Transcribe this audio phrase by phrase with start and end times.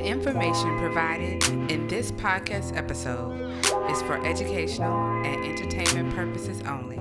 [0.00, 3.38] The information provided in this podcast episode
[3.90, 6.96] is for educational and entertainment purposes only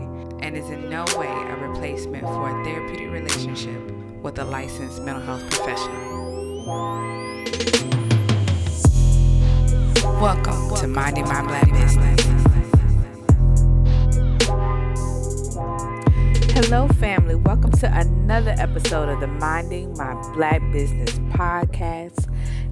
[0.45, 3.89] and is in no way a replacement for a therapeutic relationship
[4.21, 6.65] with a licensed mental health professional.
[10.20, 12.20] Welcome to Minding My Black Business.
[16.52, 17.36] Hello, family.
[17.36, 22.29] Welcome to another episode of the Minding My Black Business podcast.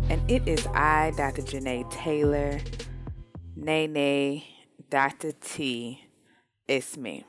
[0.09, 1.41] And it is I, Dr.
[1.41, 2.61] Janae Taylor,
[3.57, 4.41] Nene,
[4.89, 5.33] Dr.
[5.33, 6.01] T.
[6.65, 7.25] It's me.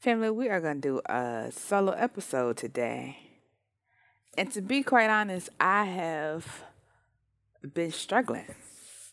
[0.00, 3.18] Family, we are going to do a solo episode today.
[4.36, 6.64] And to be quite honest, I have
[7.72, 8.54] been struggling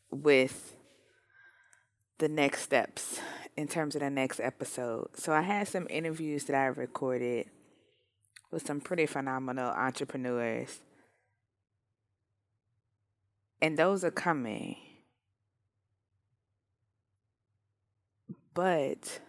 [0.09, 0.75] with
[2.17, 3.19] the next steps
[3.55, 5.09] in terms of the next episode.
[5.13, 7.51] So I had some interviews that I recorded
[8.49, 10.79] with some pretty phenomenal entrepreneurs.
[13.63, 14.75] And those are coming.
[18.53, 19.21] But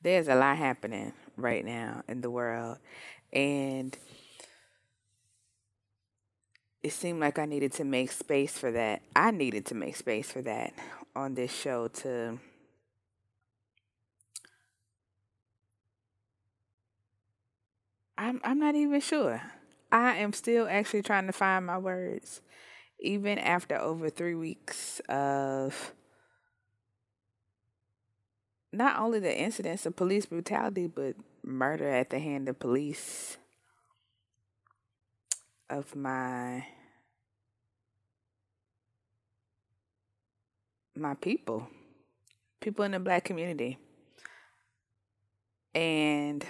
[0.00, 2.78] there's a lot happening right now in the world.
[3.34, 3.94] And
[6.82, 9.02] it seemed like I needed to make space for that.
[9.14, 10.72] I needed to make space for that
[11.14, 12.38] on this show to
[18.16, 19.42] I'm I'm not even sure.
[19.94, 22.40] I am still actually trying to find my words
[22.98, 25.94] even after over 3 weeks of
[28.72, 31.14] not only the incidents of police brutality but
[31.44, 33.36] murder at the hand of police
[35.70, 36.66] of my
[40.96, 41.68] my people,
[42.60, 43.78] people in the black community.
[45.72, 46.44] And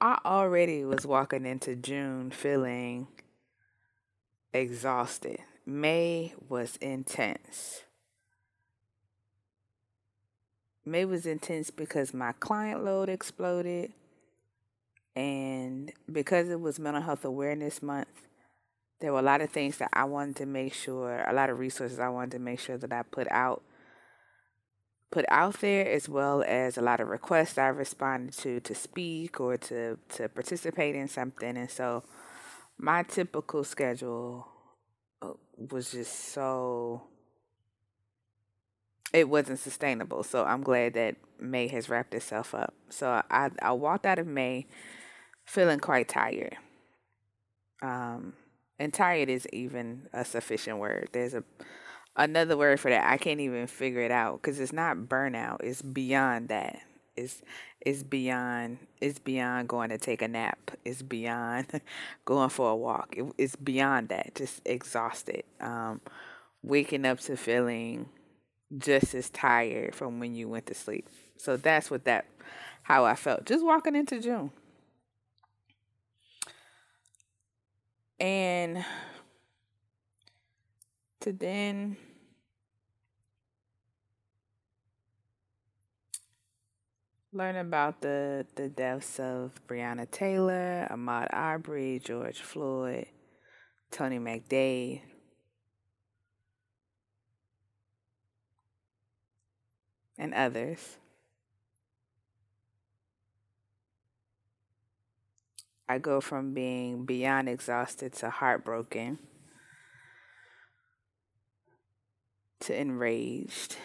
[0.00, 3.08] I already was walking into June feeling
[4.52, 5.40] exhausted.
[5.66, 7.82] May was intense.
[10.86, 13.92] May was intense because my client load exploded.
[15.14, 18.08] And because it was Mental Health Awareness Month,
[19.00, 21.58] there were a lot of things that I wanted to make sure, a lot of
[21.58, 23.62] resources I wanted to make sure that I put out
[25.10, 29.40] put out there as well as a lot of requests I responded to to speak
[29.40, 31.56] or to to participate in something.
[31.56, 32.04] And so
[32.78, 34.46] my typical schedule
[35.20, 37.02] uh, was just so
[39.12, 40.22] it wasn't sustainable.
[40.22, 42.74] So I'm glad that May has wrapped itself up.
[42.88, 44.66] So I I walked out of May
[45.44, 46.56] feeling quite tired.
[47.82, 48.34] Um
[48.78, 51.10] and tired is even a sufficient word.
[51.12, 51.42] There's a
[52.16, 53.10] another word for that.
[53.10, 55.58] I can't even figure it out because it's not burnout.
[55.62, 56.80] It's beyond that.
[57.16, 57.42] It's
[57.80, 60.70] it's beyond it's beyond going to take a nap.
[60.84, 61.80] It's beyond
[62.24, 63.14] going for a walk.
[63.16, 64.34] It, it's beyond that.
[64.34, 65.44] Just exhausted.
[65.60, 66.00] Um,
[66.62, 68.08] waking up to feeling
[68.78, 71.08] just as tired from when you went to sleep.
[71.36, 72.26] So that's what that
[72.82, 74.50] how I felt just walking into June.
[78.18, 78.84] And
[81.20, 81.96] to then
[87.32, 93.06] learn about the, the deaths of Breonna Taylor, Ahmaud Arbery, George Floyd,
[93.90, 95.02] Tony McDade.
[100.18, 100.98] And others.
[105.88, 109.18] I go from being beyond exhausted to heartbroken
[112.60, 113.76] to enraged.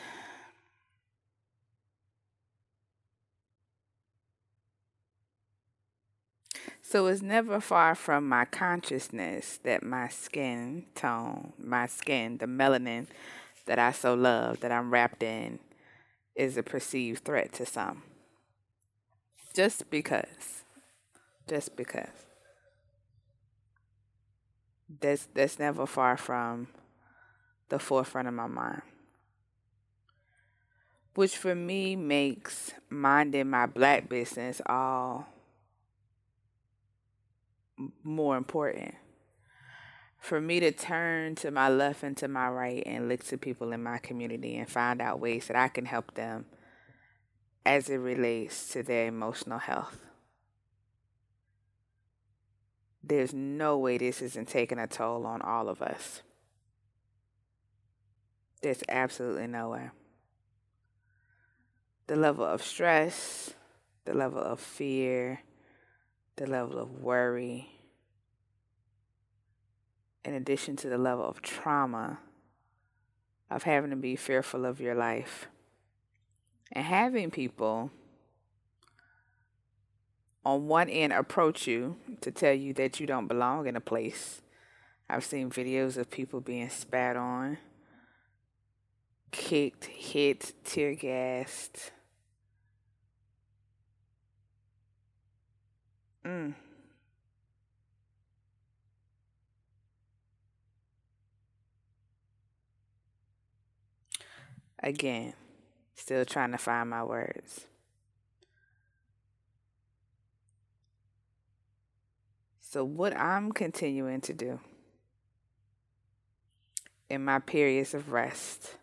[6.82, 13.08] So it's never far from my consciousness that my skin tone, my skin, the melanin
[13.66, 15.60] that I so love, that I'm wrapped in,
[16.36, 18.04] is a perceived threat to some.
[19.56, 20.64] Just because.
[21.48, 22.28] Just because.
[25.02, 26.68] That's that's never far from
[27.70, 28.82] the forefront of my mind.
[31.16, 35.28] Which for me makes minding my black business all
[38.04, 38.96] more important.
[40.18, 43.72] For me to turn to my left and to my right and look to people
[43.72, 46.46] in my community and find out ways that I can help them
[47.66, 50.00] as it relates to their emotional health.
[53.04, 56.22] There's no way this isn't taking a toll on all of us.
[58.62, 59.90] There's absolutely no way.
[62.08, 63.54] The level of stress,
[64.06, 65.42] the level of fear,
[66.36, 67.70] the level of worry,
[70.24, 72.20] in addition to the level of trauma
[73.50, 75.48] of having to be fearful of your life
[76.72, 77.92] and having people
[80.44, 84.42] on one end approach you to tell you that you don't belong in a place.
[85.10, 87.58] I've seen videos of people being spat on,
[89.36, 91.92] kicked, hit, tear gassed.
[96.26, 96.54] Mm.
[104.82, 105.34] Again,
[105.96, 107.66] still trying to find my words.
[112.62, 114.60] So, what I'm continuing to do
[117.10, 118.78] in my periods of rest,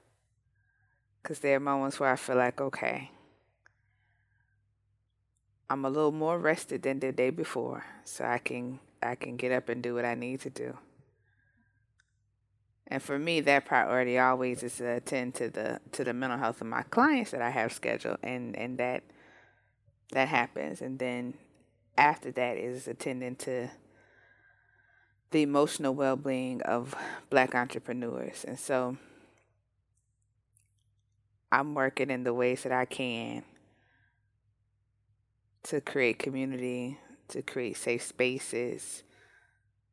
[1.32, 3.10] because there are moments where I feel like, okay,
[5.70, 9.50] I'm a little more rested than the day before, so I can I can get
[9.50, 10.76] up and do what I need to do.
[12.86, 16.60] And for me, that priority always is to attend to the to the mental health
[16.60, 19.02] of my clients that I have scheduled, and and that
[20.10, 20.82] that happens.
[20.82, 21.32] And then
[21.96, 23.70] after that is attending to
[25.30, 26.94] the emotional well being of
[27.30, 28.98] Black entrepreneurs, and so
[31.52, 33.44] I'm working in the ways that I can
[35.64, 39.02] to create community, to create safe spaces,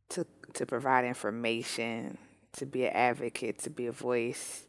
[0.09, 2.17] to to provide information
[2.53, 4.63] to be an advocate, to be a voice.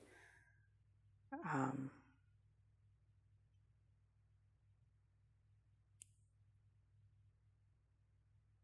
[1.52, 1.90] Um,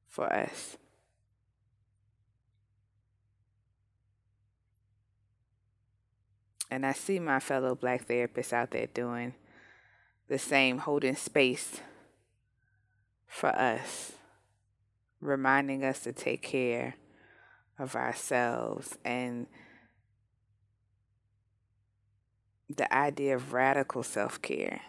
[0.09, 0.77] for us.
[6.71, 9.35] And I see my fellow black therapists out there doing
[10.29, 11.81] the same, holding space
[13.27, 14.13] for us,
[15.21, 16.97] reminding us to take care
[17.79, 19.47] of ourselves and
[22.75, 24.81] the idea of radical self care.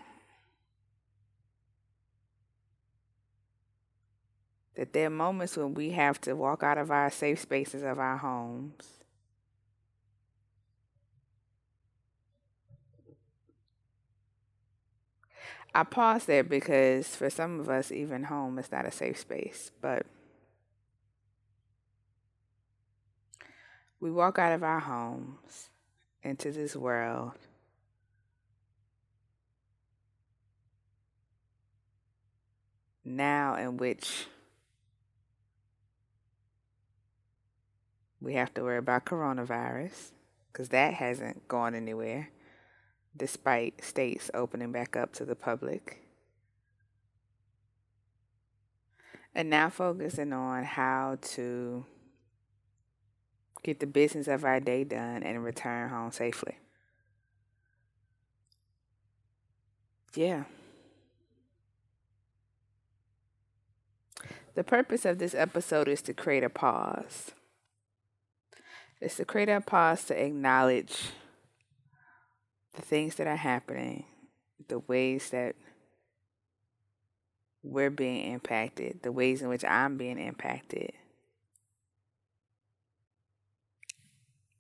[4.76, 8.00] That there are moments when we have to walk out of our safe spaces of
[8.00, 8.97] our homes.
[15.78, 19.70] I pause there because for some of us, even home is not a safe space.
[19.80, 20.08] But
[24.00, 25.70] we walk out of our homes
[26.24, 27.34] into this world
[33.06, 34.26] now in which
[38.20, 40.10] we have to worry about coronavirus
[40.52, 42.30] because that hasn't gone anywhere
[43.18, 46.04] despite states opening back up to the public.
[49.36, 51.86] And now focusing on how to
[53.64, 56.58] get the business of our day done, and return home safely.
[60.16, 60.46] Yeah.
[64.56, 67.32] The purpose of this episode is to create a pause.
[69.00, 71.12] It's to create a pause to acknowledge
[72.78, 74.06] the things that are happening,
[74.70, 75.56] the ways that
[77.62, 80.94] we're being impacted, the ways in which I'm being impacted.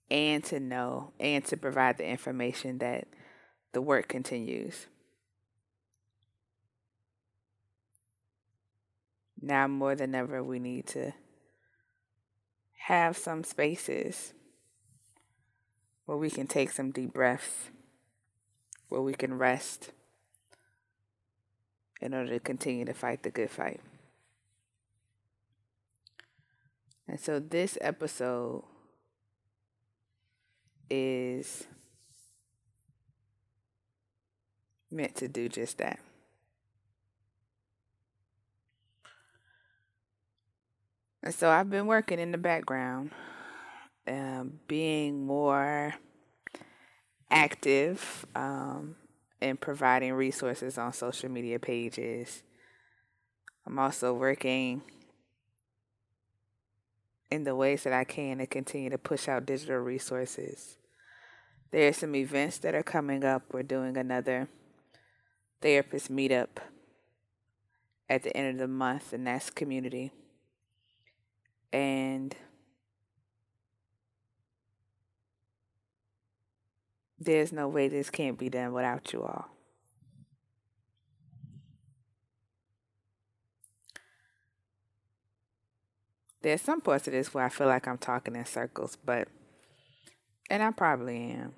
[0.09, 3.07] and to know and to provide the information that
[3.73, 4.87] the work continues.
[9.41, 11.13] Now more than ever, we need to
[12.85, 14.33] have some spaces
[16.05, 17.69] where we can take some deep breaths,
[18.89, 19.91] where we can rest
[22.01, 23.81] in order to continue to fight the good fight.
[27.07, 28.63] And so this episode
[30.89, 31.65] is
[34.91, 35.99] meant to do just that.
[41.23, 43.11] And so I've been working in the background,
[44.07, 45.95] um, being more
[47.29, 48.95] active um,
[49.41, 52.43] in providing resources on social media pages.
[53.65, 54.81] I'm also working
[57.29, 60.77] in the ways that I can to continue to push out digital resources.
[61.71, 63.43] There are some events that are coming up.
[63.51, 64.47] We're doing another
[65.61, 66.59] therapist meetup
[68.09, 70.13] at the end of the month, and that's community.
[71.73, 72.33] And
[77.19, 79.49] There's no way this can't be done without you all.
[86.41, 89.27] There's some parts of this where I feel like I'm talking in circles, but,
[90.49, 91.55] and I probably am.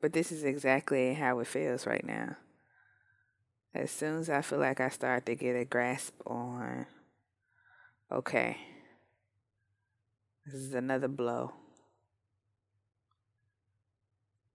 [0.00, 2.36] But this is exactly how it feels right now.
[3.74, 6.86] As soon as I feel like I start to get a grasp on,
[8.12, 8.56] okay,
[10.44, 11.52] this is another blow.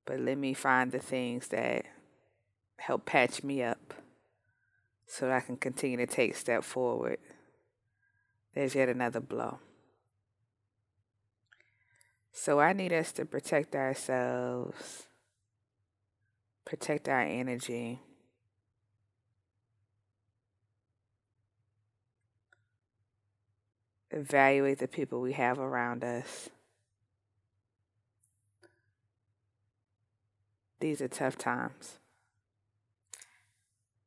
[0.06, 1.86] But let me find the things that
[2.78, 3.94] help patch me up
[5.08, 7.18] so I can continue to take step forward.
[8.54, 9.60] There's yet another blow.
[12.32, 15.08] So I need us to protect ourselves,
[16.66, 18.02] protect our energy.
[24.12, 26.50] Evaluate the people we have around us.
[30.86, 31.98] These are tough times.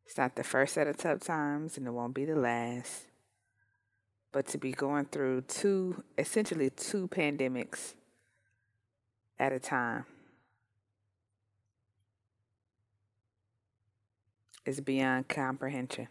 [0.06, 3.06] It's not the first set of tough times, and it won't be the last.
[4.30, 7.94] But to be going through two, essentially two pandemics
[9.40, 10.04] at a time
[14.64, 16.06] is beyond comprehension.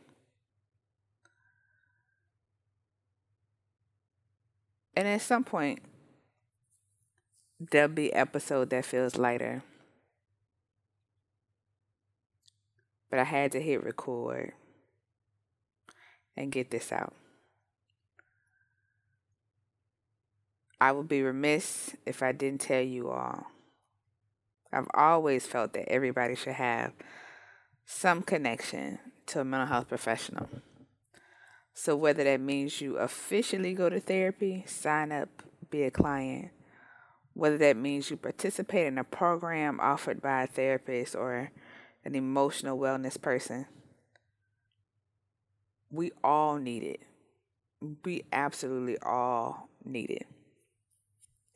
[4.98, 5.80] And at some point,
[7.58, 9.64] there'll be episode that feels lighter.
[13.10, 14.54] But I had to hit record
[16.36, 17.14] and get this out.
[20.80, 23.48] I would be remiss if I didn't tell you all.
[24.72, 26.94] I've always felt that everybody should have
[27.86, 30.50] some connection to a mental health professional.
[31.74, 35.30] So, whether that means you officially go to therapy, sign up,
[35.70, 36.50] be a client,
[37.34, 41.52] whether that means you participate in a program offered by a therapist or
[42.08, 43.66] an emotional wellness person.
[45.92, 47.02] We all need it.
[48.06, 50.26] We absolutely all need it.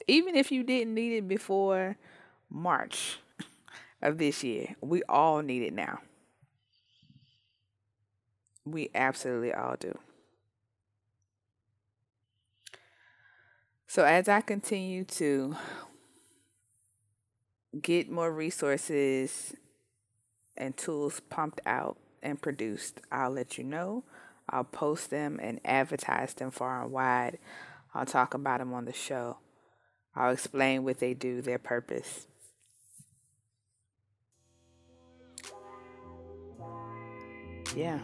[0.07, 1.95] Even if you didn't need it before
[2.49, 3.19] March
[4.01, 5.99] of this year, we all need it now.
[8.65, 9.97] We absolutely all do.
[13.87, 15.55] So, as I continue to
[17.81, 19.53] get more resources
[20.61, 24.03] and tools pumped out and produced, I'll let you know.
[24.47, 27.39] I'll post them and advertise them far and wide.
[27.93, 29.37] I'll talk about them on the show.
[30.15, 32.27] I'll explain what they do, their purpose.
[37.75, 37.99] Yeah.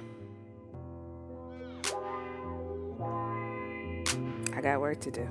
[4.53, 5.27] I got work to do.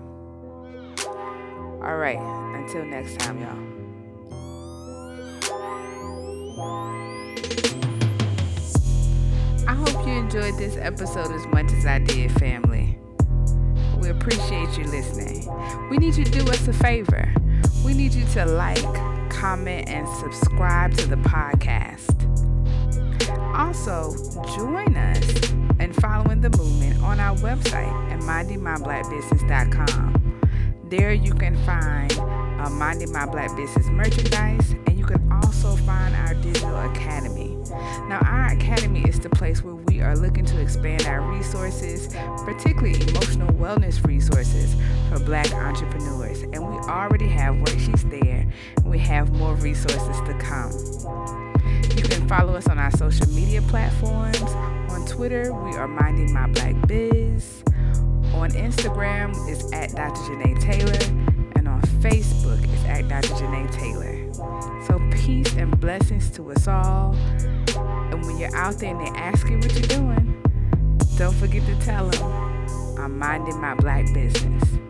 [1.82, 2.18] All right.
[2.18, 3.85] Until next time, y'all.
[10.26, 12.98] Enjoyed this episode as much as I did, family.
[14.00, 15.48] We appreciate you listening.
[15.88, 17.32] We need you to do us a favor.
[17.84, 18.82] We need you to like,
[19.30, 22.10] comment, and subscribe to the podcast.
[23.56, 24.16] Also,
[24.56, 30.40] join us in following the movement on our website at mindingmyblackbusiness.com.
[30.90, 32.10] There you can find
[32.66, 37.56] uh, Minding My Black Business merchandise, and you can also find our digital academy.
[38.08, 42.08] Now, our academy is the place where we are looking to expand our resources,
[42.44, 44.74] particularly emotional wellness resources
[45.08, 46.42] for black entrepreneurs.
[46.42, 50.72] And we already have worksheets there, and we have more resources to come.
[51.96, 54.42] You can follow us on our social media platforms.
[54.90, 57.62] On Twitter, we are Minding My Black Biz.
[58.34, 60.20] On Instagram, it's at Dr.
[60.20, 61.35] Janae Taylor.
[61.76, 63.34] On Facebook, is at Dr.
[63.34, 64.32] Janae Taylor.
[64.86, 67.14] So peace and blessings to us all.
[67.76, 70.42] And when you're out there and they ask you what you're doing,
[71.18, 74.85] don't forget to tell them I'm minding my black business.